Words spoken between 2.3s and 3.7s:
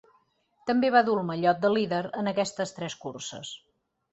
aquestes tres curses.